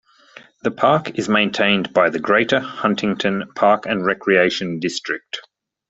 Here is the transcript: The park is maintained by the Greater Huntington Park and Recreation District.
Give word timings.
The 0.63 0.71
park 0.71 1.19
is 1.19 1.29
maintained 1.29 1.93
by 1.93 2.09
the 2.09 2.17
Greater 2.17 2.59
Huntington 2.59 3.43
Park 3.53 3.85
and 3.85 4.03
Recreation 4.03 4.79
District. 4.79 5.39